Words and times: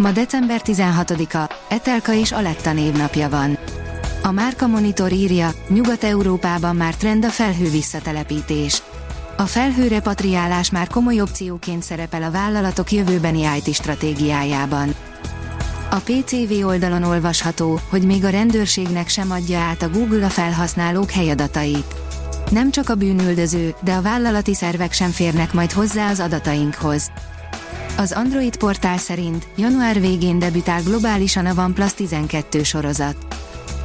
Ma 0.00 0.12
december 0.12 0.60
16-a, 0.64 1.54
Etelka 1.68 2.14
és 2.14 2.32
Aletta 2.32 2.72
névnapja 2.72 3.28
van. 3.28 3.58
A 4.22 4.30
Márka 4.30 4.66
Monitor 4.66 5.12
írja, 5.12 5.50
Nyugat-Európában 5.68 6.76
már 6.76 6.94
trend 6.94 7.24
a 7.24 7.28
felhő 7.28 7.70
visszatelepítés. 7.70 8.82
A 9.36 9.42
felhőre 9.42 10.00
patriálás 10.00 10.70
már 10.70 10.86
komoly 10.86 11.20
opcióként 11.20 11.82
szerepel 11.82 12.22
a 12.22 12.30
vállalatok 12.30 12.92
jövőbeni 12.92 13.46
IT 13.56 13.74
stratégiájában. 13.74 14.94
A 15.90 15.96
PCV 15.96 16.66
oldalon 16.66 17.02
olvasható, 17.02 17.80
hogy 17.88 18.02
még 18.02 18.24
a 18.24 18.30
rendőrségnek 18.30 19.08
sem 19.08 19.30
adja 19.30 19.58
át 19.58 19.82
a 19.82 19.90
Google 19.90 20.24
a 20.24 20.28
felhasználók 20.28 21.10
helyadatait. 21.10 21.94
Nem 22.50 22.70
csak 22.70 22.88
a 22.88 22.94
bűnüldöző, 22.94 23.74
de 23.80 23.92
a 23.92 24.02
vállalati 24.02 24.54
szervek 24.54 24.92
sem 24.92 25.10
férnek 25.10 25.52
majd 25.52 25.72
hozzá 25.72 26.10
az 26.10 26.20
adatainkhoz. 26.20 27.10
Az 27.96 28.12
Android 28.12 28.56
portál 28.56 28.98
szerint 28.98 29.46
január 29.56 30.00
végén 30.00 30.38
debütál 30.38 30.82
globálisan 30.82 31.46
a 31.46 31.62
OnePlus 31.62 31.94
12 31.94 32.62
sorozat. 32.62 33.16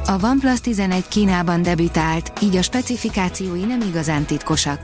A 0.06 0.24
OnePlus 0.24 0.60
11 0.60 1.08
Kínában 1.08 1.62
debütált, 1.62 2.32
így 2.42 2.56
a 2.56 2.62
specifikációi 2.62 3.64
nem 3.64 3.80
igazán 3.80 4.24
titkosak. 4.24 4.80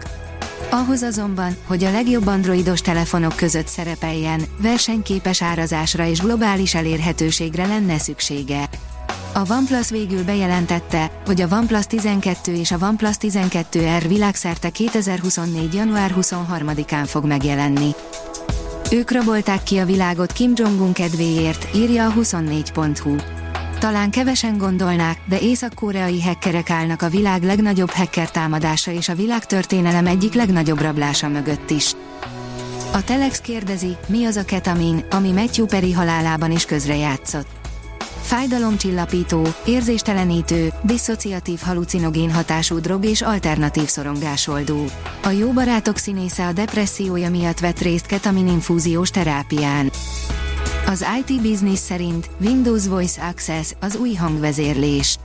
Ahhoz 0.71 1.03
azonban, 1.03 1.57
hogy 1.67 1.85
a 1.85 1.91
legjobb 1.91 2.27
androidos 2.27 2.81
telefonok 2.81 3.37
között 3.37 3.67
szerepeljen, 3.67 4.43
versenyképes 4.59 5.43
árazásra 5.43 6.07
és 6.07 6.21
globális 6.21 6.75
elérhetőségre 6.75 7.67
lenne 7.67 7.99
szüksége. 7.99 8.69
A 9.35 9.53
OnePlus 9.53 9.91
végül 9.91 10.25
bejelentette, 10.25 11.11
hogy 11.27 11.41
a 11.41 11.47
OnePlus 11.51 11.87
12 11.87 12.55
és 12.55 12.71
a 12.71 12.79
OnePlus 12.81 13.17
12R 13.21 14.05
világszerte 14.09 14.71
2024. 14.71 15.75
január 15.75 16.15
23-án 16.21 17.05
fog 17.07 17.25
megjelenni. 17.25 17.95
Ők 18.93 19.11
rabolták 19.11 19.63
ki 19.63 19.79
a 19.79 19.85
világot 19.85 20.33
Kim 20.33 20.53
Jong-un 20.55 20.93
kedvéért, 20.93 21.75
írja 21.75 22.07
a 22.07 22.13
24.hu. 22.13 23.17
Talán 23.79 24.11
kevesen 24.11 24.59
gondolnák, 24.59 25.19
de 25.29 25.39
észak-koreai 25.39 26.23
hackerek 26.23 26.71
állnak 26.71 27.03
a 27.03 27.09
világ 27.09 27.43
legnagyobb 27.43 27.91
hacker 27.91 28.31
támadása 28.31 28.91
és 28.91 29.09
a 29.09 29.15
világtörténelem 29.15 30.07
egyik 30.07 30.35
legnagyobb 30.35 30.81
rablása 30.81 31.29
mögött 31.29 31.71
is. 31.71 31.93
A 32.93 33.05
Telex 33.05 33.41
kérdezi, 33.41 33.97
mi 34.07 34.25
az 34.25 34.37
a 34.37 34.45
ketamin, 34.45 35.05
ami 35.11 35.33
Matthew 35.33 35.67
Perry 35.67 35.93
halálában 35.93 36.51
is 36.51 36.65
közrejátszott. 36.65 37.62
Fájdalomcsillapító, 38.33 39.47
érzéstelenítő, 39.65 40.73
diszociatív 40.83 41.61
halucinogén 41.61 42.33
hatású 42.33 42.79
drog 42.79 43.05
és 43.05 43.23
alternatív 43.23 43.89
szorongásoldó. 43.89 44.85
A 45.23 45.29
jó 45.29 45.51
barátok 45.51 45.97
színésze 45.97 46.47
a 46.47 46.53
depressziója 46.53 47.31
miatt 47.31 47.59
vett 47.59 47.79
részt 47.79 48.07
ketamininfúziós 48.07 49.11
terápián. 49.11 49.91
Az 50.87 51.05
IT 51.19 51.43
Business 51.43 51.79
szerint 51.79 52.31
Windows 52.41 52.87
Voice 52.87 53.23
Access 53.23 53.73
az 53.81 53.97
új 53.97 54.15
hangvezérlés. 54.15 55.19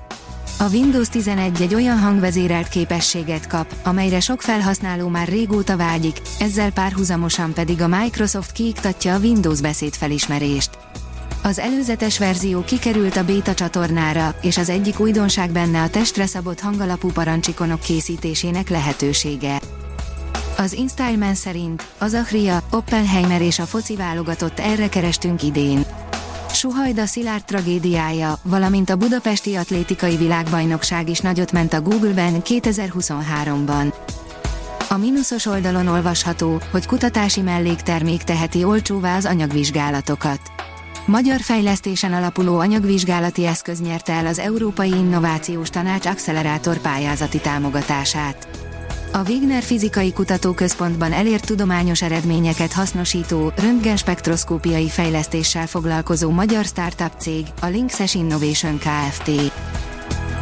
A 0.59 0.69
Windows 0.71 1.09
11 1.09 1.61
egy 1.61 1.75
olyan 1.75 1.99
hangvezérelt 1.99 2.67
képességet 2.67 3.47
kap, 3.47 3.75
amelyre 3.83 4.19
sok 4.19 4.41
felhasználó 4.41 5.07
már 5.07 5.27
régóta 5.27 5.77
vágyik, 5.77 6.21
ezzel 6.39 6.71
párhuzamosan 6.71 7.53
pedig 7.53 7.81
a 7.81 7.87
Microsoft 7.87 8.51
kiiktatja 8.51 9.15
a 9.15 9.19
Windows 9.19 9.61
beszédfelismerést. 9.61 10.69
Az 11.47 11.59
előzetes 11.59 12.17
verzió 12.17 12.63
kikerült 12.63 13.15
a 13.15 13.23
beta 13.23 13.53
csatornára, 13.53 14.35
és 14.41 14.57
az 14.57 14.69
egyik 14.69 14.99
újdonság 14.99 15.51
benne 15.51 15.81
a 15.81 15.89
testre 15.89 16.25
szabott 16.25 16.59
hangalapú 16.59 17.11
parancsikonok 17.11 17.79
készítésének 17.79 18.69
lehetősége. 18.69 19.61
Az 20.57 20.73
InStyleman 20.73 21.33
szerint 21.33 21.87
az 21.97 22.13
Achria, 22.13 22.63
Oppenheimer 22.71 23.41
és 23.41 23.59
a 23.59 23.65
foci 23.65 23.95
válogatott 23.95 24.59
erre 24.59 24.89
kerestünk 24.89 25.43
idén. 25.43 25.85
Suhajda 26.51 27.05
Szilárd 27.05 27.45
tragédiája, 27.45 28.39
valamint 28.43 28.89
a 28.89 28.95
budapesti 28.95 29.55
atlétikai 29.55 30.15
világbajnokság 30.15 31.09
is 31.09 31.19
nagyot 31.19 31.51
ment 31.51 31.73
a 31.73 31.81
Google-ben 31.81 32.41
2023-ban. 32.43 33.93
A 34.89 34.97
mínuszos 34.97 35.45
oldalon 35.45 35.87
olvasható, 35.87 36.61
hogy 36.71 36.85
kutatási 36.85 37.41
melléktermék 37.41 38.23
teheti 38.23 38.63
olcsóvá 38.63 39.15
az 39.15 39.25
anyagvizsgálatokat. 39.25 40.39
Magyar 41.07 41.41
fejlesztésen 41.41 42.13
alapuló 42.13 42.59
anyagvizsgálati 42.59 43.45
eszköz 43.45 43.81
nyerte 43.81 44.13
el 44.13 44.25
az 44.25 44.39
Európai 44.39 44.89
Innovációs 44.89 45.69
Tanács 45.69 46.05
Accelerátor 46.05 46.77
pályázati 46.77 47.39
támogatását. 47.39 48.47
A 49.13 49.29
Wigner 49.29 49.63
Fizikai 49.63 50.13
Kutatóközpontban 50.13 51.11
elért 51.11 51.45
tudományos 51.45 52.01
eredményeket 52.01 52.73
hasznosító, 52.73 53.53
röntgenspektroszkópiai 53.55 54.89
fejlesztéssel 54.89 55.67
foglalkozó 55.67 56.29
magyar 56.29 56.65
startup 56.65 57.11
cég, 57.17 57.45
a 57.61 57.65
Linksys 57.65 58.15
Innovation 58.15 58.77
Kft. 58.77 59.31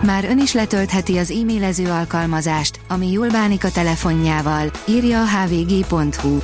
Már 0.04 0.26
ön 0.26 0.40
is 0.40 0.54
letöltheti 0.54 1.18
az 1.18 1.32
e-mailező 1.32 1.90
alkalmazást, 1.90 2.80
ami 2.88 3.12
jól 3.12 3.30
bánik 3.30 3.64
a 3.64 3.72
telefonjával, 3.72 4.72
írja 4.88 5.22
a 5.22 5.26
hvg.hu. 5.26 6.38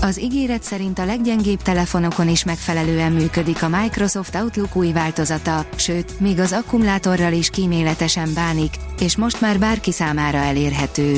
Az 0.00 0.20
ígéret 0.20 0.62
szerint 0.62 0.98
a 0.98 1.04
leggyengébb 1.04 1.62
telefonokon 1.62 2.28
is 2.28 2.44
megfelelően 2.44 3.12
működik 3.12 3.62
a 3.62 3.68
Microsoft 3.68 4.34
Outlook 4.34 4.76
új 4.76 4.92
változata, 4.92 5.66
sőt, 5.76 6.20
még 6.20 6.38
az 6.38 6.52
akkumulátorral 6.52 7.32
is 7.32 7.50
kíméletesen 7.50 8.34
bánik, 8.34 8.74
és 9.00 9.16
most 9.16 9.40
már 9.40 9.58
bárki 9.58 9.92
számára 9.92 10.38
elérhető. 10.38 11.16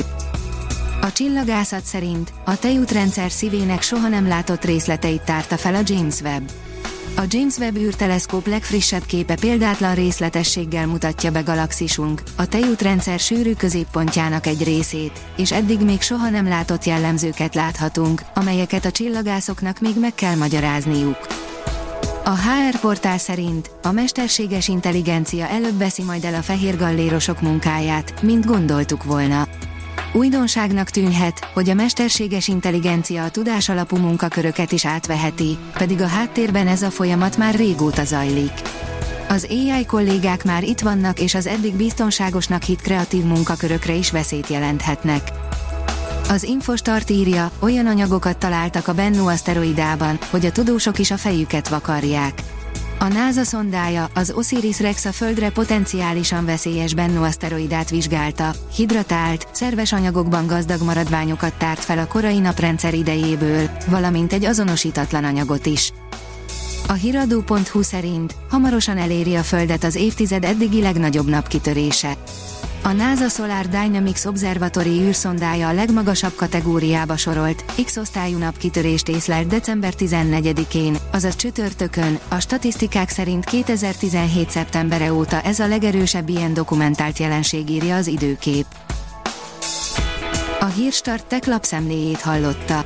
A 1.01 1.11
csillagászat 1.11 1.83
szerint 1.83 2.33
a 2.45 2.59
tejútrendszer 2.59 3.31
szívének 3.31 3.81
soha 3.81 4.07
nem 4.07 4.27
látott 4.27 4.65
részleteit 4.65 5.21
tárta 5.21 5.57
fel 5.57 5.75
a 5.75 5.81
James 5.85 6.21
Webb. 6.21 6.51
A 7.15 7.23
James 7.27 7.57
Webb 7.57 7.77
űrteleszkóp 7.77 8.47
legfrissebb 8.47 9.05
képe 9.05 9.35
példátlan 9.35 9.95
részletességgel 9.95 10.87
mutatja 10.87 11.31
be 11.31 11.41
galaxisunk, 11.41 12.21
a 12.35 12.47
tejútrendszer 12.47 13.19
sűrű 13.19 13.53
középpontjának 13.53 14.47
egy 14.47 14.63
részét, 14.63 15.19
és 15.37 15.51
eddig 15.51 15.79
még 15.79 16.01
soha 16.01 16.29
nem 16.29 16.47
látott 16.47 16.83
jellemzőket 16.83 17.55
láthatunk, 17.55 18.21
amelyeket 18.33 18.85
a 18.85 18.91
csillagászoknak 18.91 19.79
még 19.79 19.99
meg 19.99 20.15
kell 20.15 20.35
magyarázniuk. 20.35 21.27
A 22.23 22.35
HR 22.35 22.79
portál 22.79 23.17
szerint 23.17 23.71
a 23.81 23.91
mesterséges 23.91 24.67
intelligencia 24.67 25.47
előbb 25.47 25.77
veszi 25.77 26.03
majd 26.03 26.23
el 26.23 26.33
a 26.33 26.41
fehér 26.41 26.77
gallérosok 26.77 27.41
munkáját, 27.41 28.21
mint 28.21 28.45
gondoltuk 28.45 29.03
volna. 29.03 29.47
Újdonságnak 30.13 30.89
tűnhet, 30.89 31.49
hogy 31.53 31.69
a 31.69 31.73
mesterséges 31.73 32.47
intelligencia 32.47 33.23
a 33.23 33.29
tudásalapú 33.29 33.97
munkaköröket 33.97 34.71
is 34.71 34.85
átveheti, 34.85 35.57
pedig 35.73 36.01
a 36.01 36.07
háttérben 36.07 36.67
ez 36.67 36.81
a 36.81 36.89
folyamat 36.89 37.37
már 37.37 37.55
régóta 37.55 38.03
zajlik. 38.03 38.51
Az 39.29 39.47
AI 39.49 39.85
kollégák 39.85 40.43
már 40.43 40.63
itt 40.63 40.79
vannak 40.79 41.19
és 41.19 41.33
az 41.33 41.47
eddig 41.47 41.75
biztonságosnak 41.75 42.63
hit 42.63 42.81
kreatív 42.81 43.23
munkakörökre 43.23 43.93
is 43.93 44.11
veszélyt 44.11 44.47
jelenthetnek. 44.47 45.31
Az 46.29 46.43
Infostart 46.43 47.09
írja, 47.09 47.51
olyan 47.59 47.87
anyagokat 47.87 48.37
találtak 48.37 48.87
a 48.87 48.93
Bennu 48.93 49.27
aszteroidában, 49.27 50.19
hogy 50.29 50.45
a 50.45 50.51
tudósok 50.51 50.99
is 50.99 51.11
a 51.11 51.17
fejüket 51.17 51.67
vakarják. 51.67 52.41
A 53.01 53.07
NASA 53.07 53.43
szondája, 53.43 54.09
az 54.15 54.31
OSIRIS-REx 54.35 55.05
a 55.05 55.11
Földre 55.11 55.49
potenciálisan 55.49 56.45
veszélyes 56.45 56.93
Bennu 56.93 57.23
aszteroidát 57.23 57.89
vizsgálta, 57.89 58.51
hidratált, 58.75 59.47
szerves 59.51 59.93
anyagokban 59.93 60.47
gazdag 60.47 60.81
maradványokat 60.81 61.53
tárt 61.53 61.79
fel 61.79 61.97
a 61.97 62.07
korai 62.07 62.39
naprendszer 62.39 62.93
idejéből, 62.93 63.69
valamint 63.87 64.33
egy 64.33 64.45
azonosítatlan 64.45 65.23
anyagot 65.23 65.65
is. 65.65 65.93
A 66.87 66.93
hiradó.hu 66.93 67.81
szerint 67.81 68.35
hamarosan 68.49 68.97
eléri 68.97 69.35
a 69.35 69.43
Földet 69.43 69.83
az 69.83 69.95
évtized 69.95 70.43
eddigi 70.43 70.81
legnagyobb 70.81 71.29
napkitörése. 71.29 72.17
A 72.83 72.91
NASA 72.91 73.27
Solar 73.29 73.67
Dynamics 73.67 74.25
Observatory 74.25 75.01
űrszondája 75.01 75.67
a 75.67 75.73
legmagasabb 75.73 76.35
kategóriába 76.35 77.17
sorolt, 77.17 77.65
X-osztályú 77.83 78.37
napkitörést 78.37 79.07
észlelt 79.07 79.47
december 79.47 79.93
14-én, 79.97 80.97
azaz 81.11 81.35
csütörtökön, 81.35 82.19
a 82.27 82.39
statisztikák 82.39 83.09
szerint 83.09 83.45
2017. 83.45 84.49
szeptembere 84.49 85.13
óta 85.13 85.41
ez 85.41 85.59
a 85.59 85.67
legerősebb 85.67 86.29
ilyen 86.29 86.53
dokumentált 86.53 87.17
jelenség 87.17 87.69
írja 87.69 87.95
az 87.95 88.07
időkép. 88.07 88.65
A 90.59 90.65
hírstart 90.65 91.25
tech 91.25 91.47
lapszemléjét 91.47 92.21
hallotta. 92.21 92.85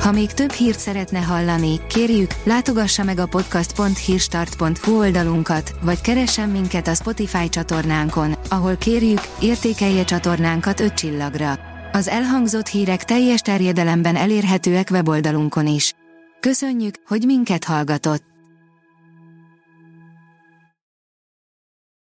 Ha 0.00 0.12
még 0.12 0.32
több 0.32 0.50
hírt 0.50 0.78
szeretne 0.78 1.18
hallani, 1.18 1.80
kérjük, 1.88 2.30
látogassa 2.44 3.04
meg 3.04 3.18
a 3.18 3.26
podcast.hírstart.hu 3.26 4.98
oldalunkat, 4.98 5.74
vagy 5.80 6.00
keressen 6.00 6.48
minket 6.48 6.88
a 6.88 6.94
Spotify 6.94 7.48
csatornánkon, 7.48 8.36
ahol 8.50 8.76
kérjük, 8.76 9.20
értékelje 9.40 10.04
csatornánkat 10.04 10.80
5 10.80 10.94
csillagra. 10.94 11.58
Az 11.92 12.08
elhangzott 12.08 12.66
hírek 12.66 13.04
teljes 13.04 13.40
terjedelemben 13.40 14.16
elérhetőek 14.16 14.88
weboldalunkon 14.90 15.66
is. 15.66 15.94
Köszönjük, 16.40 16.94
hogy 17.06 17.22
minket 17.26 17.64
hallgatott! 17.64 18.29